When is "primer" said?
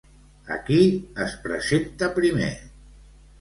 2.17-2.49